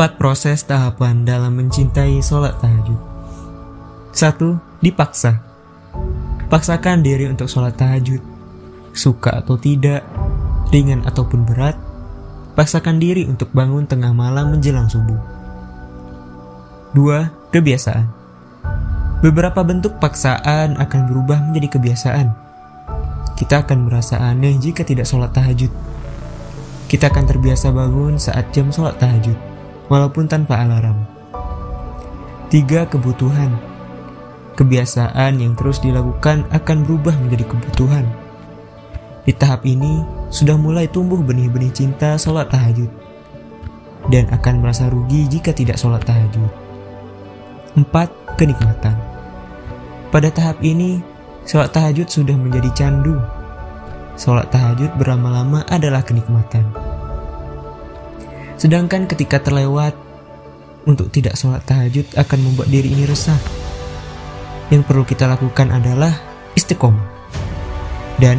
Empat 0.00 0.16
proses 0.16 0.64
tahapan 0.64 1.28
dalam 1.28 1.60
mencintai 1.60 2.24
sholat 2.24 2.56
tahajud. 2.56 2.96
Satu, 4.16 4.56
dipaksa. 4.80 5.44
Paksakan 6.48 7.04
diri 7.04 7.28
untuk 7.28 7.52
sholat 7.52 7.76
tahajud. 7.76 8.16
Suka 8.96 9.44
atau 9.44 9.60
tidak, 9.60 10.00
ringan 10.72 11.04
ataupun 11.04 11.44
berat, 11.44 11.76
paksakan 12.56 12.96
diri 12.96 13.28
untuk 13.28 13.52
bangun 13.52 13.84
tengah 13.84 14.16
malam 14.16 14.56
menjelang 14.56 14.88
subuh. 14.88 15.20
Dua, 16.96 17.28
kebiasaan. 17.52 18.08
Beberapa 19.20 19.60
bentuk 19.68 20.00
paksaan 20.00 20.80
akan 20.80 21.00
berubah 21.12 21.44
menjadi 21.44 21.76
kebiasaan. 21.76 22.32
Kita 23.36 23.68
akan 23.68 23.84
merasa 23.84 24.16
aneh 24.16 24.56
jika 24.56 24.80
tidak 24.80 25.04
sholat 25.04 25.36
tahajud. 25.36 25.68
Kita 26.88 27.12
akan 27.12 27.24
terbiasa 27.28 27.68
bangun 27.68 28.16
saat 28.16 28.48
jam 28.56 28.72
sholat 28.72 28.96
tahajud, 28.96 29.36
walaupun 29.90 30.30
tanpa 30.30 30.62
alarm. 30.62 31.02
Tiga, 32.48 32.86
kebutuhan. 32.86 33.58
Kebiasaan 34.54 35.42
yang 35.42 35.58
terus 35.58 35.82
dilakukan 35.82 36.46
akan 36.54 36.86
berubah 36.86 37.14
menjadi 37.18 37.50
kebutuhan. 37.50 38.06
Di 39.26 39.34
tahap 39.34 39.66
ini, 39.66 40.00
sudah 40.30 40.54
mulai 40.54 40.86
tumbuh 40.86 41.18
benih-benih 41.18 41.74
cinta 41.74 42.14
sholat 42.14 42.48
tahajud. 42.48 42.88
Dan 44.08 44.30
akan 44.32 44.64
merasa 44.64 44.86
rugi 44.88 45.28
jika 45.28 45.50
tidak 45.50 45.76
sholat 45.76 46.00
tahajud. 46.06 46.48
Empat, 47.74 48.10
kenikmatan. 48.38 48.94
Pada 50.14 50.30
tahap 50.30 50.62
ini, 50.64 51.02
sholat 51.44 51.70
tahajud 51.74 52.06
sudah 52.06 52.34
menjadi 52.34 52.70
candu 52.72 53.18
sholat 54.20 54.52
tahajud 54.52 54.92
berlama-lama 55.00 55.64
adalah 55.72 56.04
kenikmatan. 56.04 56.89
Sedangkan 58.60 59.08
ketika 59.08 59.40
terlewat, 59.40 59.96
untuk 60.84 61.08
tidak 61.08 61.36
sholat 61.36 61.64
tahajud 61.64 62.04
akan 62.12 62.38
membuat 62.44 62.68
diri 62.68 62.92
ini 62.92 63.08
resah. 63.08 63.36
Yang 64.68 64.84
perlu 64.84 65.04
kita 65.08 65.24
lakukan 65.26 65.72
adalah 65.72 66.12
istiqomah 66.52 67.08
dan 68.20 68.36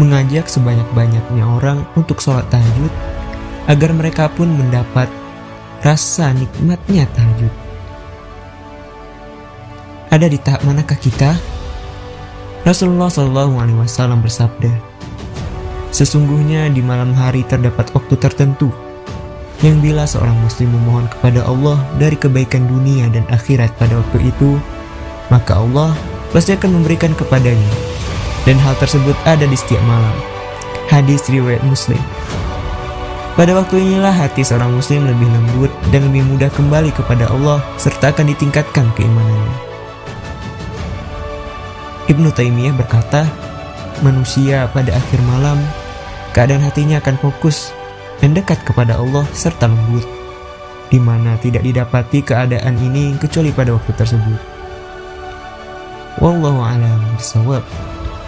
mengajak 0.00 0.48
sebanyak-banyaknya 0.48 1.44
orang 1.44 1.84
untuk 2.00 2.18
sholat 2.18 2.48
tahajud 2.48 2.90
agar 3.68 3.92
mereka 3.92 4.32
pun 4.32 4.48
mendapat 4.48 5.06
rasa 5.84 6.32
nikmatnya 6.32 7.04
tahajud. 7.12 7.52
Ada 10.08 10.26
di 10.32 10.40
tahap 10.40 10.64
manakah 10.64 10.96
kita? 10.96 11.36
Rasulullah 12.64 13.12
SAW 13.12 14.16
bersabda, 14.24 14.72
Sesungguhnya 15.92 16.72
di 16.72 16.80
malam 16.80 17.12
hari 17.12 17.44
terdapat 17.44 17.92
waktu 17.92 18.16
tertentu 18.16 18.72
yang 19.58 19.82
bila 19.82 20.06
seorang 20.06 20.38
muslim 20.38 20.70
memohon 20.70 21.10
kepada 21.10 21.42
Allah 21.42 21.82
dari 21.98 22.14
kebaikan 22.14 22.70
dunia 22.70 23.10
dan 23.10 23.26
akhirat 23.26 23.74
pada 23.74 23.98
waktu 23.98 24.30
itu, 24.30 24.54
maka 25.34 25.58
Allah 25.58 25.98
pasti 26.30 26.54
akan 26.54 26.78
memberikan 26.78 27.10
kepadanya. 27.18 27.72
Dan 28.46 28.54
hal 28.62 28.78
tersebut 28.78 29.18
ada 29.26 29.44
di 29.44 29.58
setiap 29.58 29.82
malam. 29.84 30.14
Hadis 30.88 31.26
riwayat 31.28 31.60
Muslim. 31.66 32.00
Pada 33.36 33.54
waktu 33.54 33.78
inilah 33.78 34.10
hati 34.10 34.42
seorang 34.42 34.74
muslim 34.74 35.06
lebih 35.06 35.30
lembut 35.30 35.70
dan 35.94 36.10
lebih 36.10 36.26
mudah 36.26 36.50
kembali 36.50 36.90
kepada 36.90 37.30
Allah 37.30 37.62
serta 37.78 38.10
akan 38.10 38.34
ditingkatkan 38.34 38.90
keimanannya. 38.98 39.54
Ibnu 42.10 42.34
Taimiyah 42.34 42.74
berkata, 42.74 43.30
manusia 44.02 44.66
pada 44.74 44.90
akhir 44.90 45.22
malam, 45.22 45.54
keadaan 46.34 46.66
hatinya 46.66 46.98
akan 46.98 47.14
fokus 47.20 47.70
dan 48.18 48.34
dekat 48.34 48.58
kepada 48.66 48.98
Allah 48.98 49.26
serta 49.34 49.70
lembut, 49.70 50.06
di 50.90 50.98
mana 50.98 51.38
tidak 51.38 51.62
didapati 51.62 52.22
keadaan 52.22 52.78
ini 52.78 53.14
kecuali 53.18 53.50
pada 53.50 53.74
waktu 53.74 53.92
tersebut. 53.94 54.40
Wallahu 56.18 56.60
a'lam 56.62 56.98
bishawab. 57.14 57.62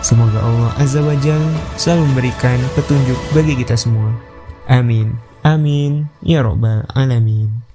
Semoga 0.00 0.40
Allah 0.40 0.70
Azza 0.80 1.04
wa 1.04 1.12
Jal 1.20 1.42
selalu 1.76 2.08
memberikan 2.14 2.56
petunjuk 2.72 3.18
bagi 3.36 3.52
kita 3.58 3.76
semua. 3.76 4.14
Amin. 4.70 5.18
Amin. 5.44 6.08
Ya 6.24 6.40
Rabbal 6.40 6.88
Alamin. 6.96 7.69